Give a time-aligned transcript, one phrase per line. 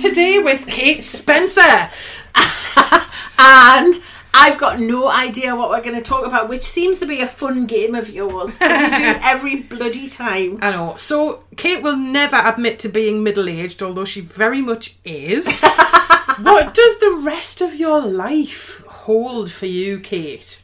[0.00, 1.60] today with Kate Spencer.
[3.38, 3.94] and
[4.32, 7.26] I've got no idea what we're going to talk about, which seems to be a
[7.26, 8.58] fun game of yours.
[8.60, 8.72] you do
[9.22, 10.58] every bloody time.
[10.62, 10.96] I know.
[10.96, 15.64] So, Kate will never admit to being middle aged, although she very much is.
[16.38, 20.62] what does the rest of your life hold for you, Kate?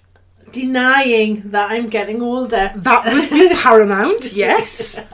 [0.50, 2.72] Denying that I'm getting older.
[2.74, 5.04] That would be paramount, yes.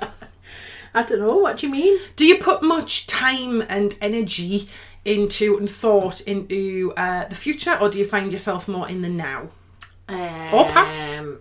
[0.95, 1.37] I don't know.
[1.37, 1.98] What do you mean?
[2.16, 4.69] Do you put much time and energy
[5.05, 9.09] into and thought into uh, the future, or do you find yourself more in the
[9.09, 9.48] now?
[10.09, 11.09] Or past?
[11.18, 11.38] Um,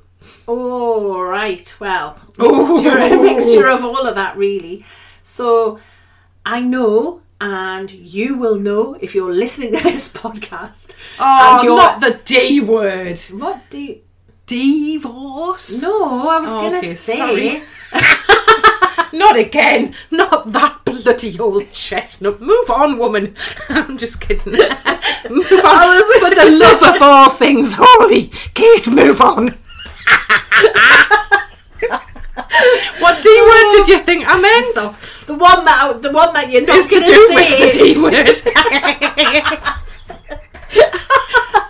[0.48, 1.76] Oh, right.
[1.80, 4.86] Well, mixture, a mixture of all of that, really.
[5.24, 5.80] So
[6.46, 10.96] I know, and you will know if you're listening to this podcast.
[11.20, 13.20] Oh, and you're, not the D word.
[13.32, 14.02] What do you.
[14.46, 15.82] Divorce?
[15.82, 17.64] No, I was Oh, going to okay, say.
[19.14, 19.96] Not again.
[20.10, 22.42] Not that bloody old chestnut.
[22.42, 23.36] Move on, woman.
[23.70, 24.54] I'm just kidding.
[24.54, 26.20] move on.
[26.20, 28.28] For the love of all things holy.
[28.54, 29.58] Kate, move on.
[33.00, 34.74] what D word did you think I meant?
[34.74, 37.84] So, the one that the one that you're not Is to do with the.
[37.84, 38.14] D word.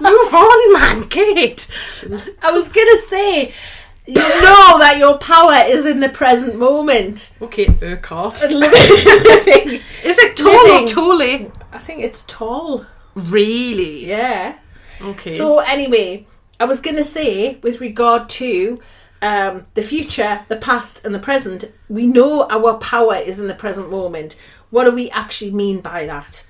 [0.01, 1.67] move on, man, Kate.
[2.41, 3.53] I was going to say,
[4.07, 7.33] you know that your power is in the present moment.
[7.41, 8.41] Okay, Eckhart.
[8.41, 9.79] And living, living.
[10.03, 10.83] Is it tall Living.
[10.83, 11.51] or tolly?
[11.71, 12.85] I think it's tall.
[13.15, 14.05] Really?
[14.07, 14.57] Yeah.
[15.01, 15.37] Okay.
[15.37, 16.25] So anyway,
[16.59, 18.79] I was going to say with regard to
[19.21, 23.53] um, the future, the past, and the present, we know our power is in the
[23.53, 24.35] present moment.
[24.71, 26.45] What do we actually mean by that?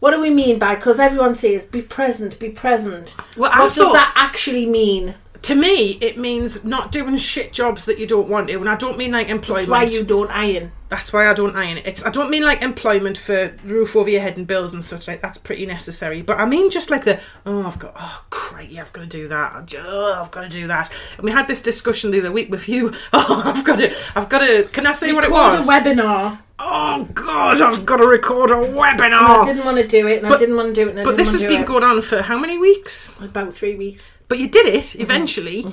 [0.00, 0.74] What do we mean by?
[0.74, 3.16] Because everyone says be present, be present.
[3.36, 5.14] Well, what I does saw- that actually mean?
[5.44, 8.76] To me, it means not doing shit jobs that you don't want to, and I
[8.76, 9.68] don't mean like employment.
[9.68, 10.72] That's why you don't iron.
[10.88, 11.86] That's why I don't iron it.
[11.86, 15.08] It's I don't mean like employment for roof over your head and bills and such
[15.08, 16.22] like that's pretty necessary.
[16.22, 19.06] But I mean just like the oh I've got oh great yeah I've got to
[19.06, 20.92] do that I've, oh, I've got to do that.
[21.16, 22.92] And we had this discussion the other week with you.
[23.12, 24.64] Oh I've got to I've got to.
[24.72, 25.68] Can I say what it was?
[25.68, 26.38] a webinar.
[26.74, 30.32] Oh God I've got to record a And I didn't want to do it, and
[30.32, 31.66] I didn't want to do it, But this has been it.
[31.66, 33.14] going on for how many weeks?
[33.20, 34.18] about three weeks.
[34.28, 34.76] But you did Mm-hmm.
[34.76, 35.66] it eventually.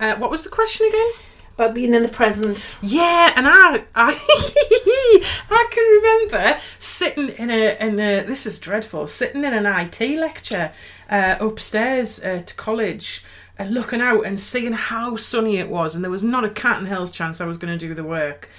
[0.00, 1.10] Uh, what was the question again?
[1.58, 2.68] About being in the present.
[2.82, 4.12] Yeah, and I, I,
[5.50, 8.22] I can remember sitting in a, in a.
[8.24, 9.06] This is dreadful.
[9.06, 10.72] Sitting in an IT lecture
[11.08, 13.24] uh, upstairs at college,
[13.58, 16.78] and looking out and seeing how sunny it was, and there was not a cat
[16.78, 18.50] in hell's chance I was going to do the work.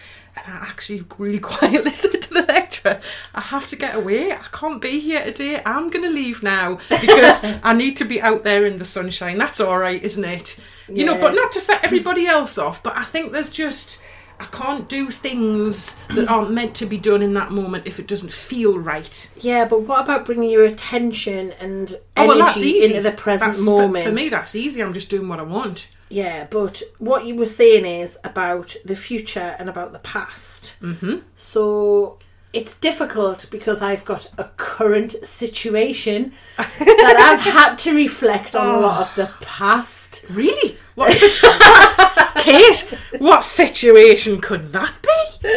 [0.46, 3.00] And I actually really quietly said to the lecturer,
[3.34, 4.31] "I have to get away.
[4.31, 5.62] I can't be here today.
[5.66, 9.38] I'm going to leave now because I need to be out there in the sunshine.
[9.38, 10.59] That's all right, isn't it?
[10.90, 12.81] You know, but not to set everybody else off.
[12.81, 14.00] But I think there's just."
[14.40, 18.08] I can't do things that aren't meant to be done in that moment if it
[18.08, 19.31] doesn't feel right.
[19.42, 22.88] Yeah, but what about bringing your attention and Oh, energy well, that's easy.
[22.96, 24.06] into the present That's- for- moment?
[24.06, 24.81] For, me, that's easy.
[24.81, 25.88] I'm just doing what I want.
[26.09, 30.76] Yeah, but what you were saying is about the future and about the past.
[30.81, 31.18] Mm-hmm.
[31.36, 32.18] So
[32.53, 38.80] it's difficult because I've got a current situation that I've had to reflect on a
[38.80, 40.26] lot of the past.
[40.30, 40.78] Really?
[40.97, 41.13] What
[42.40, 42.80] Kate,
[43.19, 45.47] what situation could that be?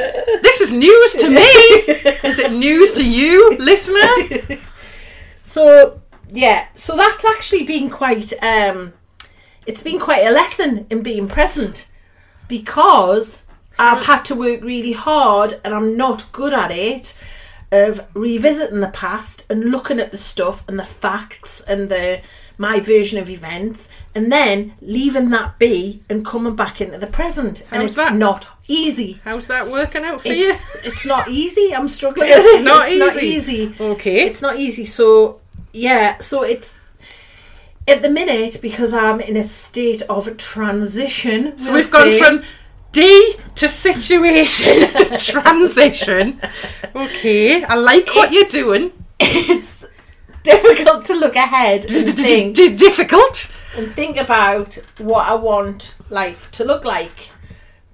[0.42, 1.40] This is news to me.
[2.28, 4.58] Is it news to you, listener?
[5.42, 8.92] So yeah, so that's actually been quite um
[9.66, 11.88] it's been quite a lesson in being present
[12.46, 13.46] because
[13.76, 17.16] I've had to work really hard and I'm not good at it
[17.72, 22.20] of revisiting the past and looking at the stuff and the facts and the
[22.60, 27.62] my version of events and then leaving that be and coming back into the present
[27.70, 28.14] and How's it's that?
[28.14, 30.52] not easy How's that working out for you?
[30.52, 33.54] it's, it's not easy i'm struggling It's not it's not easy.
[33.72, 34.26] easy Okay.
[34.26, 34.84] it's not easy.
[34.84, 35.40] So
[35.72, 36.78] yeah, so it's
[37.88, 41.58] at the minute because I'm in a state of transition.
[41.58, 42.42] So we've gone from
[42.92, 46.40] D to situation to transition.
[46.94, 48.90] Okay, I like what you're doing.
[49.20, 49.79] it's
[50.44, 53.52] difficult to look ahead and think D- difficult.
[53.76, 57.30] and think about what I want life to look like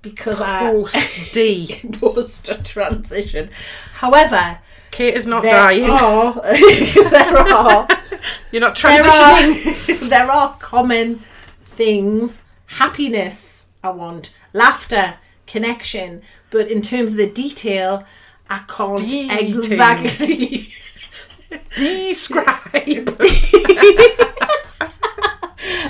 [0.02, 1.81] because I Post D.
[2.00, 3.50] post a transition.
[3.94, 4.58] However,
[4.93, 5.90] Kate is not there dying.
[5.90, 7.88] are there are
[8.52, 10.02] You're not there transitioning.
[10.02, 11.22] are, there are common
[11.64, 12.43] things.
[12.66, 14.32] Happiness, I want.
[14.52, 15.14] Laughter,
[15.46, 16.22] connection.
[16.50, 18.04] But in terms of the detail,
[18.48, 20.72] I can't exactly.
[21.76, 23.17] Describe.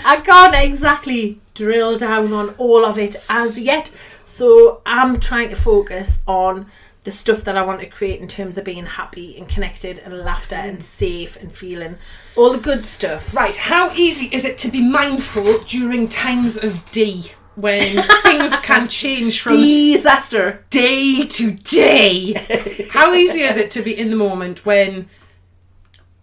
[0.08, 3.94] I can't exactly drill down on all of it as yet.
[4.24, 6.66] So I'm trying to focus on
[7.06, 10.18] the stuff that I want to create in terms of being happy and connected and
[10.18, 11.98] laughter and safe and feeling
[12.34, 13.32] all the good stuff.
[13.32, 18.88] Right, how easy is it to be mindful during times of D when things can
[18.88, 20.64] change from Disaster.
[20.70, 22.88] day to day?
[22.90, 25.08] How easy is it to be in the moment when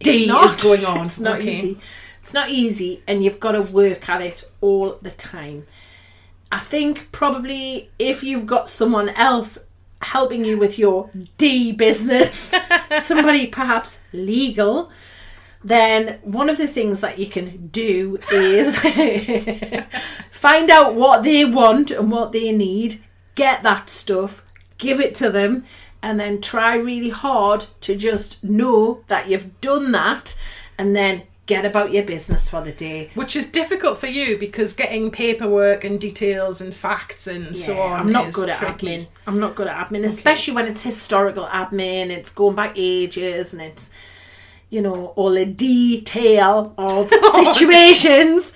[0.04, 0.46] D It's not.
[0.46, 1.06] is going on?
[1.06, 1.58] It's not Okay.
[1.58, 1.78] easy.
[2.22, 5.66] It's not easy, and you've got to work at it all the time.
[6.52, 9.58] I think probably if you've got someone else
[10.02, 12.54] helping you with your D business,
[13.02, 14.90] somebody perhaps legal,
[15.64, 18.78] then one of the things that you can do is
[20.32, 23.04] find out what they want and what they need,
[23.36, 24.46] get that stuff,
[24.78, 25.64] give it to them,
[26.04, 30.38] and then try really hard to just know that you've done that
[30.78, 33.10] and then get about your business for the day.
[33.16, 38.02] Which is difficult for you because getting paperwork and details and facts and so on.
[38.02, 38.88] I'm not is good at tricky.
[38.88, 39.08] admin.
[39.26, 42.10] I'm not good at admin, especially when it's historical admin.
[42.10, 43.90] It's going back ages and it's,
[44.70, 48.54] you know, all the detail of oh, situations.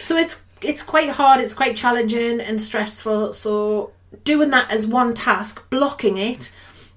[0.00, 1.40] so it's it's quite hard.
[1.40, 3.32] It's quite challenging and stressful.
[3.32, 3.92] So
[4.24, 6.54] doing that as one task, blocking it,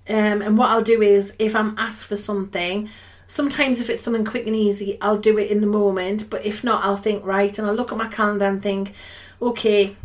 [0.10, 2.90] um, and what I'll do is if I'm asked for something.
[3.28, 6.30] Sometimes, if it's something quick and easy, I'll do it in the moment.
[6.30, 8.94] But if not, I'll think, right, and I'll look at my calendar and think,
[9.42, 9.96] okay,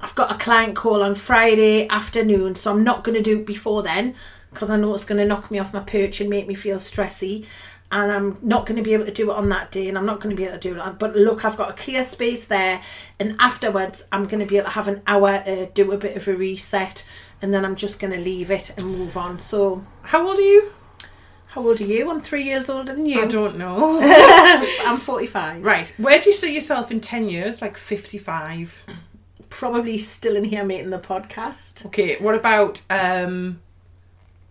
[0.00, 3.46] I've got a client call on Friday afternoon, so I'm not going to do it
[3.46, 4.14] before then
[4.54, 6.76] because I know it's going to knock me off my perch and make me feel
[6.76, 7.44] stressy.
[7.94, 10.04] And I'm not going to be able to do it on that day, and I'm
[10.04, 10.98] not going to be able to do it.
[10.98, 12.82] But look, I've got a clear space there,
[13.20, 16.16] and afterwards, I'm going to be able to have an hour to do a bit
[16.16, 17.06] of a reset,
[17.40, 19.38] and then I'm just going to leave it and move on.
[19.38, 20.70] So, How old are you?
[21.46, 22.10] how old are you?
[22.10, 23.22] I'm three years older than you.
[23.22, 24.00] I don't know.
[24.84, 25.64] I'm 45.
[25.64, 27.62] right, where do you see yourself in 10 years?
[27.62, 28.84] Like 55?
[29.50, 31.86] Probably still in here making the podcast.
[31.86, 33.60] Okay, what about um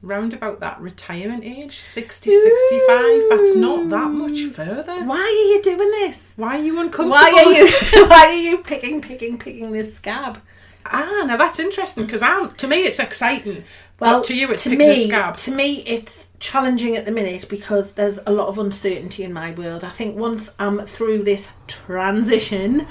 [0.04, 1.80] round about that retirement age?
[1.80, 3.30] 60, 65?
[3.30, 5.04] That's not that much further.
[5.06, 6.34] Why are you doing this?
[6.36, 7.12] Why are you uncomfortable?
[7.12, 7.68] Why are you
[8.08, 10.40] why are you picking picking picking this scab?
[10.86, 13.64] Ah, now that's interesting because i to me it's exciting.
[14.00, 15.38] Well, but to you it's to picking me, a scab.
[15.38, 19.52] to me, it's challenging at the minute because there's a lot of uncertainty in my
[19.52, 19.84] world.
[19.84, 22.86] I think once I'm through this transition,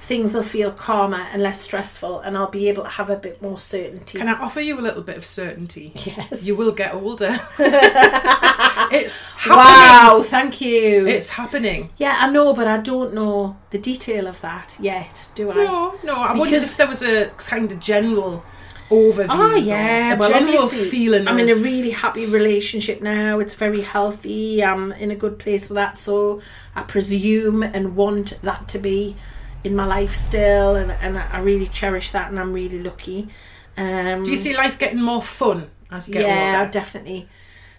[0.00, 3.42] things will feel calmer and less stressful, and I'll be able to have a bit
[3.42, 4.18] more certainty.
[4.18, 5.92] Can I offer you a little bit of certainty?
[5.96, 6.46] yes.
[6.46, 7.38] You will get older.
[7.58, 9.56] it's happening.
[9.56, 11.06] Wow, thank you.
[11.06, 11.90] It's happening.
[11.98, 15.54] yeah, I know, but I don't know the detail of that yet, do I?
[15.54, 16.14] No, no.
[16.14, 18.44] I wondered if there was a kind of general
[18.90, 19.26] overview.
[19.28, 21.28] Oh yeah, well, general feeling.
[21.28, 23.38] I'm in a really happy relationship now.
[23.38, 24.64] It's very healthy.
[24.64, 25.98] I'm in a good place for that.
[25.98, 26.40] So
[26.74, 29.16] I presume and want that to be
[29.64, 33.28] in my life still, and and I really cherish that, and I'm really lucky.
[33.76, 36.70] Um, Do you see life getting more fun as you get yeah, older?
[36.72, 37.28] definitely,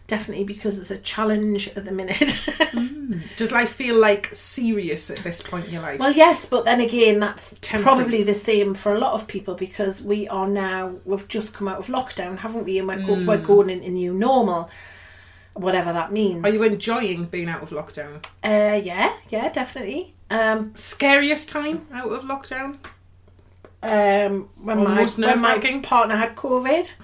[0.08, 2.40] definitely because it's a challenge at the minute.
[3.38, 6.00] Does life feel like serious at this point in your life?
[6.00, 7.84] Well, yes, but then again, that's Temporary.
[7.98, 11.68] probably the same for a lot of people because we are now we've just come
[11.68, 12.78] out of lockdown, haven't we?
[12.80, 14.70] And we're, go- we're going into new normal,
[15.54, 16.44] whatever that means.
[16.46, 18.24] Are you enjoying being out of lockdown?
[18.44, 20.14] Uh, yeah, yeah, definitely.
[20.30, 22.78] Um, Scariest time out of lockdown?
[23.82, 26.96] um, when my when my partner had COVID,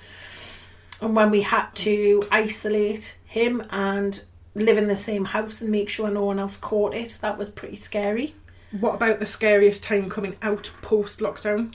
[1.01, 4.23] and when we had to isolate him and
[4.53, 7.49] live in the same house and make sure no one else caught it, that was
[7.49, 8.35] pretty scary.
[8.79, 11.73] What about the scariest time coming out post lockdown?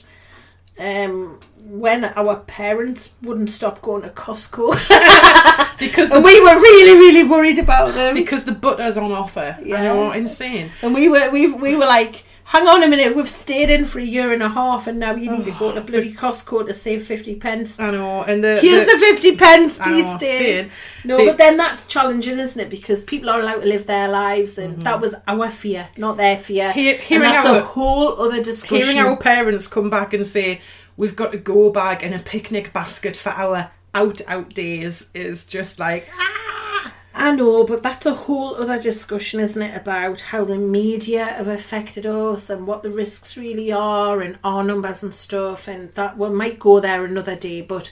[0.79, 4.73] Um, when our parents wouldn't stop going to Costco.
[5.79, 8.13] Because And we were really, really worried about them.
[8.13, 9.57] because the butter's on offer.
[9.63, 9.81] Yeah.
[9.81, 10.71] know, insane.
[10.83, 13.99] And we were we we were like, hang on a minute, we've stayed in for
[13.99, 16.73] a year and a half, and now you need to go to bloody Costco to
[16.73, 17.79] save fifty pence.
[17.79, 20.35] I know, and the Here's the, fifty pence, please know, stay.
[20.35, 20.71] staying.
[21.05, 22.69] No, The- but then that's challenging, isn't it?
[22.69, 26.35] Because people are allowed to live their lives, and that was our fear, not their
[26.37, 26.71] fear.
[26.73, 28.87] Hear- and hearing that's our- a whole other discussion.
[28.95, 30.59] Hearing our parents come back and say
[30.97, 35.45] we've got a go bag and a picnic basket for our out out days is
[35.45, 36.50] just like ah.
[37.13, 41.47] I know, but that's a whole other discussion, isn't it, about how the media have
[41.47, 46.17] affected us and what the risks really are and our numbers and stuff, and that
[46.17, 47.61] we might go there another day.
[47.61, 47.91] But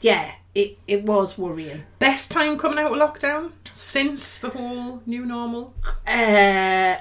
[0.00, 1.84] yeah, it, it was worrying.
[1.98, 5.74] best time coming out of lockdown since the whole new normal.
[6.06, 6.96] Uh,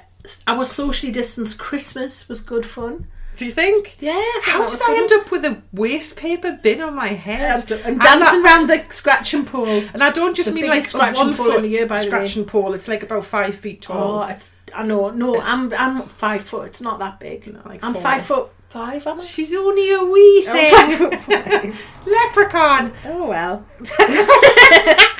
[0.47, 3.07] our socially distanced Christmas was good fun.
[3.39, 3.95] Do you think?
[4.01, 4.21] Yeah.
[4.43, 7.71] How did I end up with a waste paper bin on my head?
[7.71, 9.65] And dancing around the scratching pole.
[9.93, 11.85] And I don't just The mean like a scratching one pole in foot the year,
[11.85, 12.07] by the way.
[12.07, 12.73] scratching pole.
[12.73, 14.19] It's like about five feet tall.
[14.19, 14.51] Oh, it's.
[14.75, 15.11] I know.
[15.11, 15.73] No, It's- I'm.
[15.73, 16.67] I'm five foot.
[16.67, 17.47] It's not that big.
[17.47, 18.01] No, like I'm four.
[18.01, 19.07] five foot five.
[19.07, 19.23] Am I?
[19.23, 20.71] She's only a wee oh, thing.
[20.75, 21.81] five foot five.
[22.05, 22.91] Leprechaun.
[23.05, 23.65] Oh well.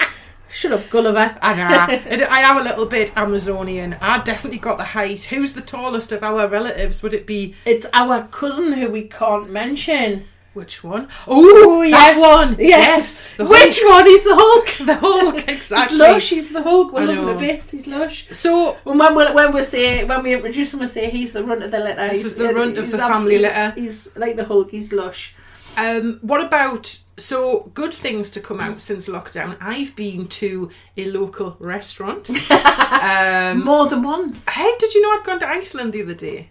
[0.51, 1.37] Shut up, Gulliver.
[1.41, 2.25] I know.
[2.29, 3.95] I am a little bit Amazonian.
[4.01, 5.25] I definitely got the height.
[5.25, 7.03] Who's the tallest of our relatives?
[7.03, 10.25] Would it be It's our cousin who we can't mention.
[10.53, 11.07] which one?
[11.27, 12.55] Oh, that one.
[12.59, 13.29] Yes.
[13.37, 14.05] The Which one?
[14.07, 14.67] He's the Hulk.
[14.87, 15.47] The Hulk.
[15.59, 15.97] Exactly.
[15.97, 16.29] He's lush.
[16.29, 16.93] He's the Hulk.
[16.93, 17.69] We love him a bit.
[17.69, 18.27] He's lush.
[18.31, 21.63] So when we when we say when we introduce him, we say he's the runt
[21.63, 22.07] of the litter.
[22.09, 23.71] This He's- is the uh, runt of the family litter.
[23.75, 24.71] He's like the Hulk.
[24.71, 25.35] He's lush.
[25.77, 29.57] Um, what about so good things to come out since lockdown?
[29.61, 32.29] I've been to a local restaurant.
[32.51, 34.47] um, More than once.
[34.49, 36.49] hey, did you know I'd gone to Iceland the other day?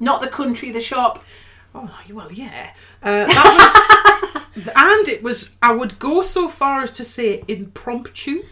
[0.00, 1.24] Not the country, the shop.
[1.74, 2.72] Oh well, yeah.
[3.02, 5.50] Uh, that was, and it was.
[5.62, 8.44] I would go so far as to say impromptu.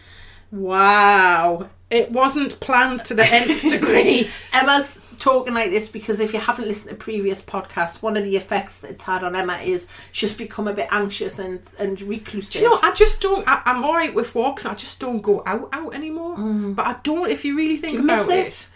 [0.51, 1.69] Wow.
[1.91, 4.29] It wasn't planned to the nth degree.
[4.53, 8.35] Emma's talking like this because if you haven't listened to previous podcasts, one of the
[8.35, 12.53] effects that it's had on Emma is she's become a bit anxious and and reclusive.
[12.53, 12.79] Do you know?
[12.81, 13.47] I just don't.
[13.47, 14.65] I, I'm all right with walks.
[14.65, 16.35] I just don't go out out anymore.
[16.73, 17.29] But I don't.
[17.29, 18.01] If you really think Mm.
[18.01, 18.67] Do you about it, it?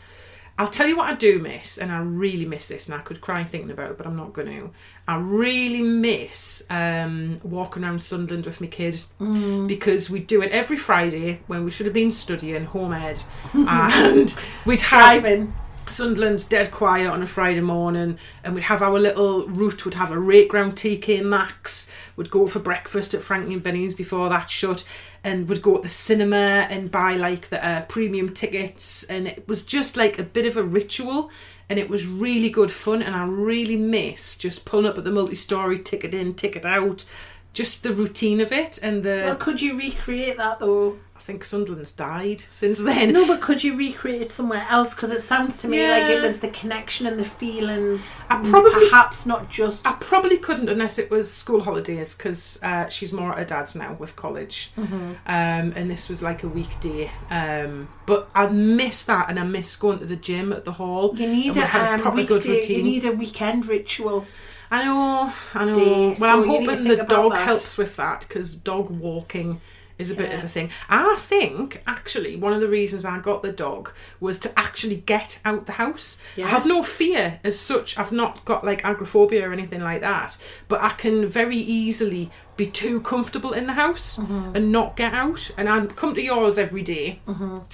[0.58, 3.20] I'll tell you what I do miss, and I really miss this, and I could
[3.20, 4.72] cry thinking about it, but I'm not going to.
[5.06, 9.68] I really miss um, walking around Sunderland with my kid Mm.
[9.68, 13.22] because we do it every Friday when we should have been studying home ed,
[13.54, 14.34] and
[14.66, 15.54] we'd have Driving.
[15.88, 19.86] Sunderland's dead quiet on a Friday morning, and we'd have our little route.
[19.86, 21.92] We'd have a rake round TK Maxx.
[22.16, 24.88] Would go for breakfast at Frankie and Benny's before that shut,
[25.24, 29.04] and would go to the cinema and buy like the uh, premium tickets.
[29.04, 31.30] And it was just like a bit of a ritual,
[31.70, 33.02] and it was really good fun.
[33.02, 37.06] And I really miss just pulling up at the multi-story, ticket in, ticket out,
[37.54, 38.80] just the routine of it.
[38.82, 40.98] And the Well, could you recreate that though?
[41.26, 43.12] I think Sunderland's died since then.
[43.12, 44.94] No, but could you recreate it somewhere else?
[44.94, 48.14] Because it sounds to me like it was the connection and the feelings.
[48.30, 49.88] I probably- perhaps not just.
[49.88, 53.76] I probably couldn't unless it was school holidays because uh, she's more at her dad's
[53.76, 54.96] now with college, Mm-hmm.
[55.26, 57.10] um, and this was like a weekday.
[57.32, 61.16] Um, but I miss that, and I miss going to the gym at the hall.
[61.18, 61.64] You need a,
[62.06, 64.28] um, weekday, you need a weekend ritual.
[64.70, 65.74] I know, I know.
[65.74, 68.92] day, well, so I'm you need to hoping the dog helps with that because dog
[68.92, 69.60] walking
[69.98, 70.70] is a bit of a thing.
[70.90, 75.40] I think actually one of the reasons I got the dog was to actually get
[75.46, 76.20] out the house.
[76.36, 76.46] Yeah.
[76.46, 77.98] I have no fear as such.
[77.98, 80.38] I've not got like agoraphobia or anything like that,
[80.68, 84.56] but I can very easily be too comfortable in the house Mm-hmm.
[84.56, 85.50] and not get out.
[85.58, 87.20] And I come to yours every day,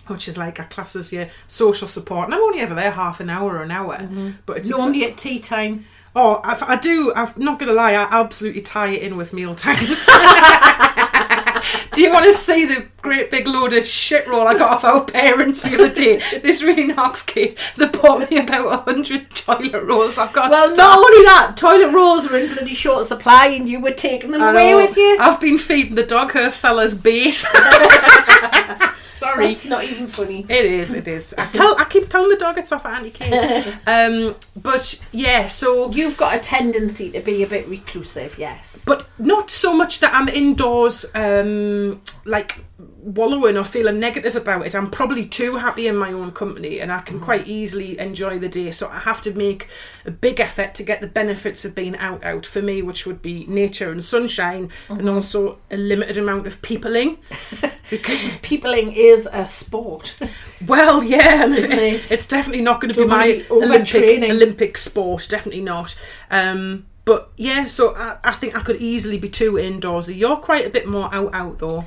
[0.07, 2.25] which is like a class as your social support.
[2.25, 4.29] And I'm only ever there half an hour or an hour, Mm-hmm.
[4.45, 5.85] but it's Normally at tea time.
[6.15, 7.13] Oh, I, I do.
[7.15, 7.93] I'm not going to lie.
[7.93, 10.05] I absolutely tie it in with meal times.
[11.93, 14.83] do you want to see the great big load of shit roll I got off
[14.83, 16.17] our parents the other day?
[16.39, 17.57] This really knocks kid.
[17.77, 20.17] They bought me about a hundred toilet rolls.
[20.17, 20.51] I've got.
[20.51, 20.77] Well, stuff.
[20.77, 24.41] not only that, toilet rolls are in bloody short supply, and you were taking them
[24.41, 24.77] I away know.
[24.77, 25.17] with you.
[25.19, 27.43] I've been feeding the dog her fella's bait.
[29.21, 29.51] Sorry.
[29.51, 30.45] it's not even funny.
[30.49, 31.35] It is, it is.
[31.37, 33.75] I tell, I keep telling the dog it's off at Auntie Kate.
[33.87, 38.83] Um, but yeah, so You've got a tendency to be a bit reclusive, yes.
[38.85, 44.65] but not so much that I'm indoors, um, Um, like wallowing or feeling negative about
[44.65, 44.75] it.
[44.75, 47.23] I'm probably too happy in my own company, and I can mm.
[47.23, 48.71] quite easily enjoy the day.
[48.71, 49.67] So I have to make
[50.05, 53.21] a big effort to get the benefits of being out, out for me, which would
[53.21, 55.09] be nature and sunshine, and mm-hmm.
[55.09, 57.17] also a limited amount of peopling.
[57.89, 60.15] because Peopling is a sport.
[60.65, 62.15] well, yeah, Isn't it's, it?
[62.15, 64.29] it's definitely not going to be my Olympic.
[64.29, 65.27] Olympic sport.
[65.29, 65.95] Definitely not.
[66.31, 70.17] Um, but yeah, so I, I think I could easily be too indoorsy.
[70.17, 71.85] You're quite a bit more out out though.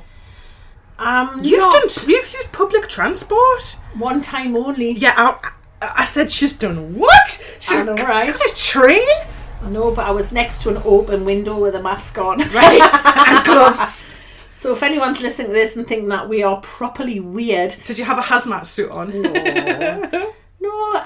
[0.97, 2.09] Um, You've not done.
[2.09, 3.63] You've used public transport.
[3.97, 4.91] one time only.
[4.91, 5.49] Yeah, I,
[5.81, 7.27] I, I said she's done what?
[7.59, 8.31] She's know, right?
[8.31, 9.05] got a train,
[9.61, 12.37] I know, but I was next to an open window with a mask on.
[12.53, 12.81] right?
[13.27, 14.07] and gloves.
[14.53, 18.05] So if anyone's listening to this and thinking that we are properly weird, Did you
[18.05, 19.21] have a hazmat suit on?
[19.21, 20.33] no,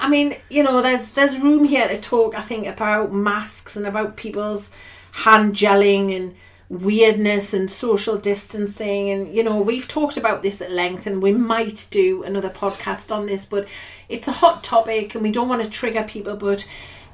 [0.00, 2.34] I mean, you know, there's there's room here to talk.
[2.34, 4.70] I think about masks and about people's
[5.12, 6.34] hand gelling and
[6.70, 9.10] weirdness and social distancing.
[9.10, 13.14] And you know we've talked about this at length and we might do another podcast
[13.14, 13.68] on this but
[14.08, 16.36] it's a hot topic and we don't want to trigger people.
[16.36, 16.66] But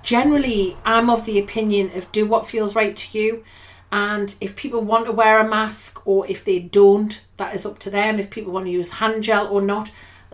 [0.03, 3.45] generally i'm of the opinion of do what feels right to you.
[3.91, 7.79] And if people want to wear a mask or if they don't that is up
[7.81, 8.19] to them.
[8.19, 9.91] If people want to use hand gel or not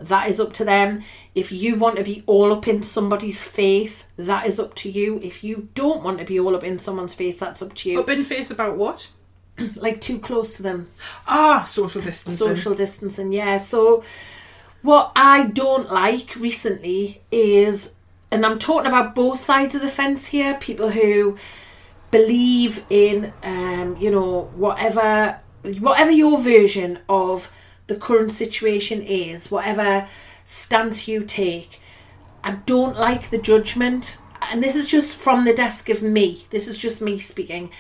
[0.08, 1.02] that is up to them.
[1.34, 5.20] If you want to be all up in somebody's face, that is up to you.
[5.22, 8.00] If you don't want to be all up in someone's face, that's up to you.
[8.00, 9.10] Up in face about what?
[9.76, 10.88] like too close to them.
[11.26, 12.46] Ah, social distancing.
[12.46, 13.58] Social distancing, yeah.
[13.58, 14.04] So
[14.82, 17.94] what I don't like recently is
[18.32, 21.36] and I'm talking about both sides of the fence here, people who
[22.10, 25.38] believe in um, you know, whatever
[25.78, 27.52] whatever your version of
[27.92, 30.08] the current situation is, whatever
[30.44, 31.78] stance you take,
[32.42, 34.16] I don't like the judgment.
[34.40, 36.46] And this is just from the desk of me.
[36.50, 37.70] This is just me speaking.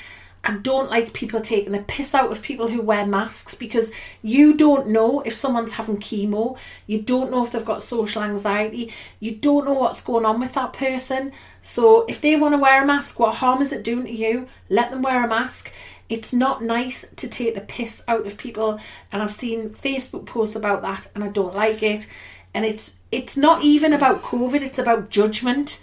[0.44, 3.92] I don't like people taking the piss out of people who wear masks because
[4.22, 8.92] you don't know if someone's having chemo, you don't know if they've got social anxiety,
[9.20, 11.30] you don't know what's going on with that person.
[11.62, 14.48] So if they want to wear a mask, what harm is it doing to you?
[14.68, 15.72] Let them wear a mask.
[16.08, 18.78] It's not nice to take the piss out of people,
[19.10, 22.06] and I've seen Facebook posts about that, and I don't like it.
[22.54, 25.80] And it's it's not even about COVID; it's about judgment.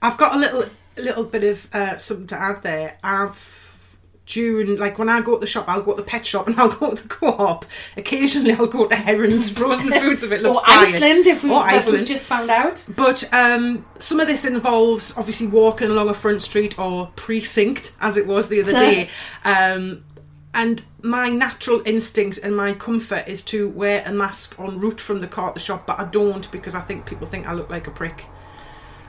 [0.00, 0.64] I've got a little
[0.96, 2.98] little bit of uh, something to add there.
[3.02, 3.67] I've
[4.28, 6.60] during like when I go to the shop, I'll go to the pet shop and
[6.60, 7.64] I'll go to the co-op.
[7.96, 10.64] Occasionally, I'll go to Heron's frozen foods if it looks or.
[10.66, 12.84] Iceland, if we, we've just found out.
[12.88, 18.16] But um, some of this involves obviously walking along a front street or precinct, as
[18.16, 19.08] it was the other day.
[19.44, 20.04] Um,
[20.54, 25.20] and my natural instinct and my comfort is to wear a mask en route from
[25.20, 27.70] the car to the shop, but I don't because I think people think I look
[27.70, 28.26] like a prick.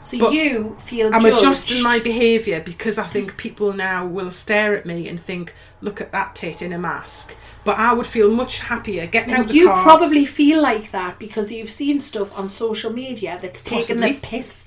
[0.02, 1.38] So But you feel I'm judged.
[1.40, 6.00] adjusting my behaviour because I think people now will stare at me and think, look
[6.00, 7.36] at that tit in a mask.
[7.66, 9.84] But I would feel much happier getting Now, out the you car.
[9.84, 14.66] probably feel like that because you've seen stuff on social media that's taken the piss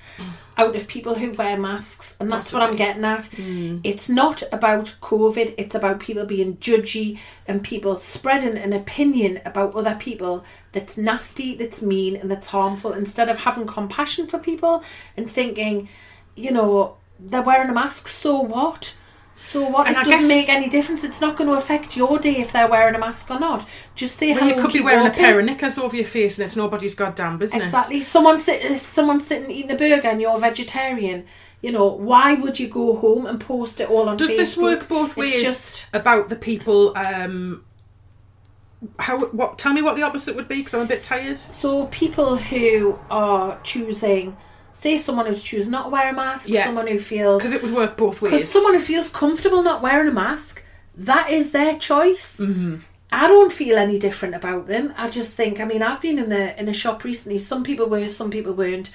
[0.57, 3.25] out of people who wear masks, and that's what I'm getting at.
[3.27, 3.79] Hmm.
[3.83, 9.75] It's not about COVID, it's about people being judgy and people spreading an opinion about
[9.75, 14.83] other people that's nasty, that's mean, and that's harmful instead of having compassion for people
[15.17, 15.89] and thinking,
[16.35, 18.97] you know, they're wearing a mask, so what?
[19.45, 19.87] So what?
[19.87, 21.03] And it I doesn't guess- make any difference.
[21.03, 23.67] It's not going to affect your day if they're wearing a mask or not.
[23.93, 24.55] Just say Well, hello.
[24.55, 25.19] you could be wearing walking.
[25.21, 27.63] a pair of knickers over your face and it's nobody's goddamn business.
[27.65, 28.01] Exactly.
[28.01, 31.25] Someone sit, someone sitting eating a burger and you're a vegetarian.
[31.61, 34.37] You know, why would you go home and post it all on Does Facebook?
[34.37, 35.33] this work both ways?
[35.35, 36.97] It's just about the people.
[36.97, 37.63] Um,
[38.99, 39.17] how?
[39.27, 39.57] What?
[39.59, 41.37] Tell me what the opposite would be because I'm a bit tired.
[41.37, 44.35] so people who are choosing,
[44.73, 46.65] say, someone who's choosing not to wear a mask, Yeah.
[46.65, 48.31] someone who feels Because it would work both ways.
[48.33, 50.61] because someone who feels comfortable not wearing a mask,
[50.97, 52.37] that is their choice.
[52.41, 52.75] Mm-hmm.
[53.11, 54.93] I don't feel any different about them.
[54.97, 57.37] I just think, I mean, I've been in the in a shop recently.
[57.37, 58.89] Some people were, some people weren't.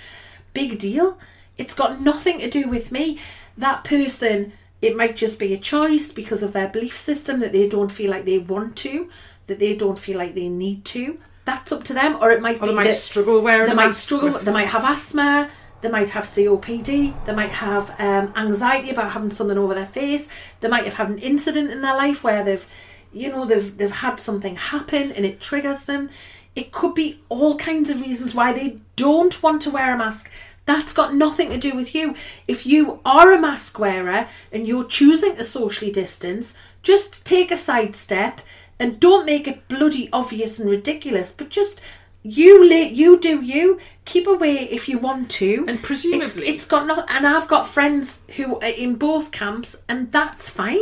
[0.53, 1.19] Big deal.
[1.57, 3.19] It's got nothing to do with me.
[3.57, 7.69] That person, it might just be a choice because of their belief system that they
[7.69, 9.09] don't feel like they want to,
[9.47, 11.19] that they don't feel like they need to.
[11.45, 13.67] That's up to them, or it might or be they might that struggle wearing.
[13.67, 14.31] they a might mask struggle.
[14.31, 15.49] with- They might have asthma.
[15.81, 17.25] They might have COPD.
[17.25, 20.29] They might have um, anxiety about having something over their face.
[20.61, 22.67] They might have had an incident in their life where they've,
[23.13, 26.11] you know, they've they've had something happen and it triggers them.
[26.57, 30.31] It could be all kinds of reasons why they don't want to wear a mask.
[30.67, 32.15] That's got nothing to do with you.
[32.47, 37.57] If you are a mask wearer and you're choosing to socially distance, just take a
[37.57, 38.41] sidestep
[38.79, 41.83] and don't make it bloody obvious and ridiculous, but just
[42.23, 43.79] you la- you do you.
[44.05, 45.65] Keep away if you want to.
[45.69, 49.77] And it's, presumably- it's got not and i've got friends who are in both camps
[49.89, 50.79] and that's fine.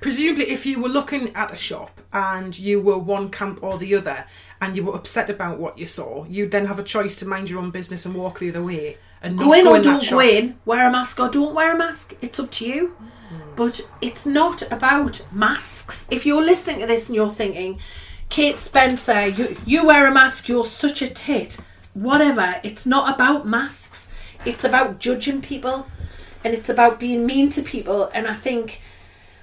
[0.00, 3.94] Presumably, if you were looking at a shop and you were one camp or the
[3.94, 4.24] other,
[4.60, 7.48] and you were upset about what you saw, you'd then have a choice to mind
[7.48, 9.82] your own business and walk the other way and not go in go or in
[9.82, 10.58] don't go in.
[10.64, 12.14] Wear a mask or don't wear a mask.
[12.20, 12.88] It's up to you.
[12.88, 13.54] Hmm.
[13.56, 16.06] But it's not about masks.
[16.10, 17.78] If you're listening to this and you're thinking
[18.30, 21.58] kate spencer you, you wear a mask you're such a tit
[21.92, 24.10] whatever it's not about masks
[24.46, 25.86] it's about judging people
[26.42, 28.80] and it's about being mean to people and i think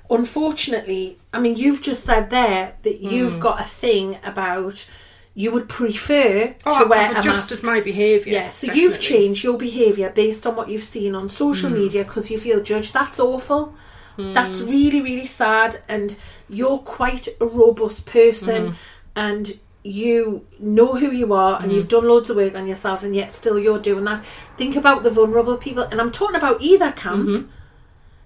[0.10, 3.08] unfortunately i mean you've just said there that hmm.
[3.10, 4.90] you've got a thing about
[5.38, 8.34] you would prefer Oh, to wear I've a adjusted mask my behaviour.
[8.34, 11.76] yeah, so you've changed your behaviour based on what you've seen on social hmm.
[11.76, 12.92] media because you feel judged.
[12.92, 13.76] That's awful.
[14.18, 14.70] That's hmm.
[14.72, 15.78] really, really sad.
[15.88, 16.18] And
[16.50, 18.76] you're quite a robust person mm-hmm.
[19.16, 21.90] and you know who you are and you've mm.
[21.90, 24.24] done loads of work on yourself and yet still you're doing that.
[24.58, 25.84] Think about the vulnerable people.
[25.84, 27.50] And I'm talking about either camp, mm-hmm.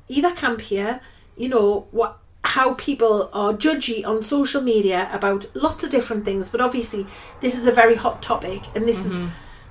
[0.08, 1.02] either camp here,
[1.38, 6.50] you know, what how people are judgy on social media about lots of different things,
[6.50, 7.06] but obviously
[7.40, 9.30] this is a very hot topic and this is mm-hmm.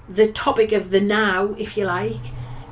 [0.08, 2.20] the topic of the now, if you like.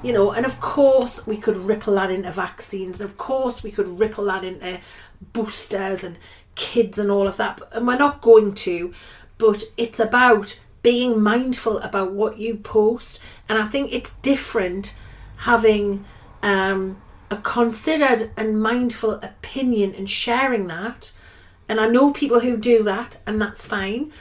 [0.01, 3.73] You know, and of course we could ripple that into vaccines, and of course we
[3.73, 4.79] could ripple that into
[5.21, 6.19] boosters and
[6.55, 7.61] kids and all of that.
[7.73, 8.93] And we're not going to,
[9.39, 13.21] but it's about being mindful about what you post.
[13.49, 14.97] And I think it's different
[15.39, 16.05] having
[16.43, 17.01] um,
[17.31, 21.13] a considered and mindful opinion and sharing that.
[21.69, 24.13] And I know people who do that, and that's fine.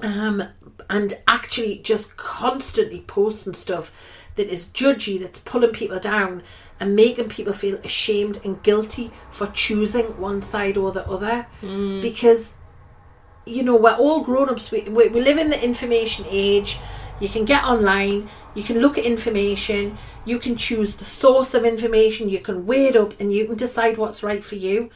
[0.00, 0.44] Um,
[0.90, 3.92] and actually just constantly posting stuff
[4.36, 6.42] that is judgy, that's pulling people down
[6.80, 11.46] and making people feel ashamed and guilty for choosing one side or the other.
[11.62, 12.02] Mm.
[12.02, 12.56] Because,
[13.46, 16.78] you know, we're all grown ups, we, we, we live in the information age.
[17.20, 21.64] You can get online, you can look at information, you can choose the source of
[21.64, 24.90] information, you can weigh it up, and you can decide what's right for you.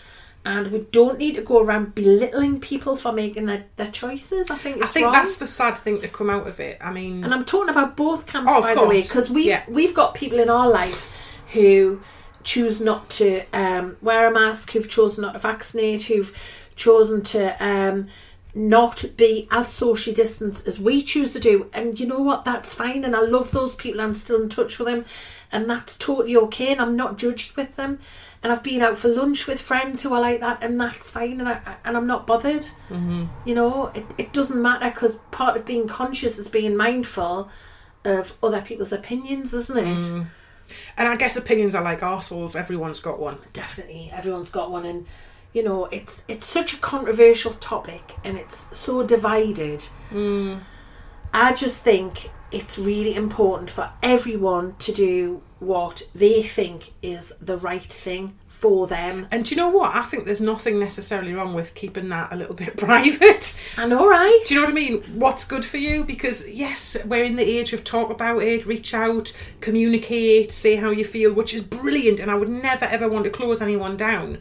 [0.45, 4.51] And we don't need to go around belittling people for making their, their choices.
[4.51, 5.13] I think I think wrong.
[5.13, 6.79] that's the sad thing to come out of it.
[6.81, 9.09] I mean, And I'm talking about both camps, Oh, by the way, course.
[9.09, 9.63] because we've Yeah.
[9.69, 11.13] we've got people in our life
[11.53, 12.01] who
[12.45, 16.35] choose not to um, wear a mask, who've chosen not to vaccinate, who've
[16.77, 18.09] chosen to um,
[18.55, 21.69] not be as socially distanced as we choose to do.
[21.73, 22.45] And you know what?
[22.45, 23.05] That's fine.
[23.05, 24.01] And I love those people.
[24.01, 25.05] I'm still in touch with them,
[25.53, 26.73] and that's totally okay.
[26.73, 27.99] And I'm not judged with them.
[28.43, 31.41] And I've been out for lunch with friends who are like that, and that's fine.
[31.41, 32.69] And I and I'm not bothered.
[32.89, 33.27] Mm-hmm.
[33.45, 37.51] You know, it, it doesn't matter because part of being conscious is being mindful
[38.05, 40.27] of other people's opinions, isn't it?
[40.97, 42.57] And I guess opinions are like arseholes.
[42.57, 43.39] Everyone's got one.
[43.53, 45.07] Definitely, everyone's got one, and
[45.53, 49.83] you know, it's it's such a controversial topic, and it's so divided.
[50.11, 50.57] Hmm.
[51.33, 57.57] I just think it's really important for everyone to do what they think is the
[57.57, 59.27] right thing for them.
[59.31, 59.95] And do you know what?
[59.95, 63.59] I think there's nothing necessarily wrong with keeping that a little bit private.
[63.77, 65.03] And all right, Do you know what I mean?
[65.15, 66.05] What's good for you?
[66.05, 70.91] Because yes, we're in the age of talk about it, reach out, communicate, say how
[70.91, 72.21] you feel, which is brilliant.
[72.21, 74.39] And I would never ever want to close anyone down.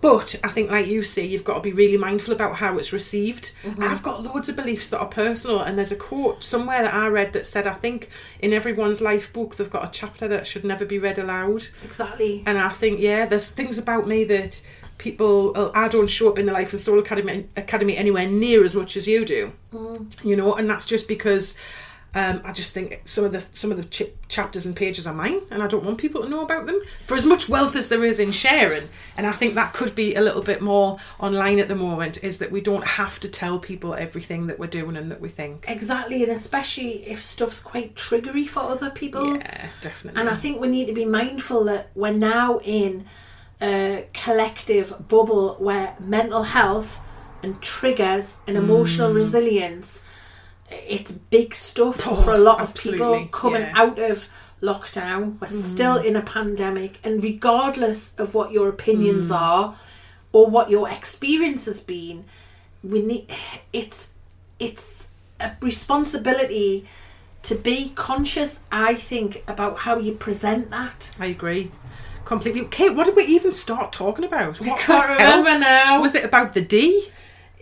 [0.00, 2.92] But I think, like you say, you've got to be really mindful about how it's
[2.92, 3.52] received.
[3.78, 7.08] I've got loads of beliefs that are personal, and there's a quote somewhere that I
[7.08, 8.08] read that said, I think
[8.40, 11.66] in everyone's life book, they've got a chapter that should never be read aloud.
[11.84, 12.42] exactly.
[12.46, 14.62] And I think, yeah, there's things about me that
[14.96, 18.64] people, uh, I don't show up in the Life and Soul Academy, Academy anywhere near
[18.64, 19.52] as much as you do.
[20.22, 21.58] You know, and that's just because
[22.12, 25.14] um, I just think some of the some of the ch- chapters and pages are
[25.14, 26.80] mine, and I don't want people to know about them.
[27.06, 30.16] For as much wealth as there is in sharing, and I think that could be
[30.16, 33.60] a little bit more online at the moment, is that we don't have to tell
[33.60, 35.66] people everything that we're doing and that we think.
[35.68, 39.36] Exactly, and especially if stuff's quite triggery for other people.
[39.36, 40.20] Yeah, definitely.
[40.20, 43.06] And I think we need to be mindful that we're now in
[43.62, 46.98] a collective bubble where mental health
[47.42, 50.04] and triggers and emotional resilience
[50.70, 53.72] it's big stuff Oh, for a lot of people coming yeah.
[53.74, 54.28] out of
[54.62, 55.40] lockdown.
[55.40, 55.62] We're mm.
[55.62, 59.40] still in a pandemic, and regardless of what your opinions mm.
[59.40, 59.76] are
[60.32, 62.24] or what your experience has been,
[62.82, 63.26] we need
[63.72, 64.10] it's
[64.58, 65.08] it's
[65.40, 66.86] a responsibility
[67.42, 68.60] to be conscious.
[68.70, 71.16] I think about how you present that.
[71.18, 71.70] I agree.
[72.24, 72.64] Completely.
[72.66, 74.60] Kate, what did we even start talking about?
[74.60, 75.38] What can't the hell?
[75.38, 76.00] remember now.
[76.00, 77.08] Was it about the D?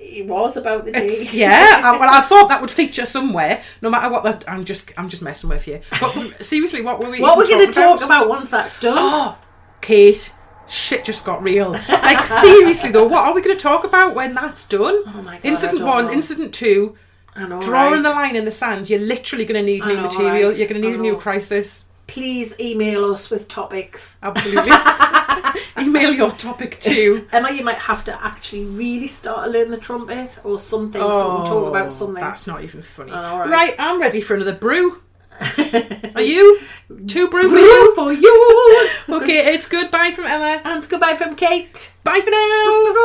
[0.01, 1.07] It was about the day.
[1.07, 1.81] It's- yeah.
[1.85, 3.63] I, well, I thought that would feature somewhere.
[3.83, 4.23] No matter what.
[4.23, 5.81] That, I'm just, I'm just messing with you.
[6.01, 7.21] But seriously, what were we?
[7.21, 8.95] what were we're going to talk about once that's done?
[8.97, 9.39] Oh,
[9.81, 10.33] Kate,
[10.69, 11.73] shit just got real.
[11.73, 15.03] Like seriously though, what are we going to talk about when that's done?
[15.07, 16.13] Oh my God, Incident one, know.
[16.13, 16.97] incident two.
[17.35, 18.03] I know, Drawing right?
[18.03, 18.89] the line in the sand.
[18.91, 20.49] You're literally going to need I new know, material.
[20.51, 20.59] right.
[20.59, 24.19] You're going to need a new crisis please email us with topics.
[24.23, 24.73] Absolutely.
[25.79, 27.29] email your topic too.
[27.31, 31.01] Emma, you might have to actually really start to learn the trumpet or something.
[31.01, 32.21] Oh, talk about oh, something.
[32.21, 33.13] That's not even funny.
[33.13, 33.49] Oh, right.
[33.49, 35.01] right, I'm ready for another brew.
[36.17, 36.59] Are you?
[37.07, 38.91] Two brew, brew for you.
[39.09, 40.61] okay, it's goodbye from Ella.
[40.65, 41.93] And it's goodbye from Kate.
[42.03, 43.05] Bye for now.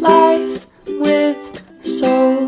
[0.00, 2.39] Life with soul.